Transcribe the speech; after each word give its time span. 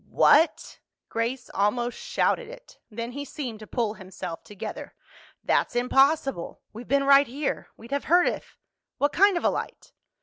"What?" 0.09 0.79
Grace 1.09 1.51
almost 1.53 1.95
shouted 1.99 2.47
it. 2.47 2.79
Then 2.89 3.11
he 3.11 3.23
seemed 3.23 3.59
to 3.59 3.67
pull 3.67 3.93
himself 3.93 4.43
together. 4.43 4.95
"That's 5.43 5.75
impossible. 5.75 6.59
We've 6.73 6.87
been 6.87 7.03
right 7.03 7.27
here. 7.27 7.67
We'd 7.77 7.91
have 7.91 8.05
heard 8.05 8.27
if—What 8.27 9.13
kind 9.13 9.37
of 9.37 9.43
a 9.43 9.51
light?" 9.51 9.93